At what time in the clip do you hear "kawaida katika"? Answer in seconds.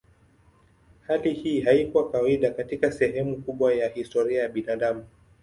2.11-2.91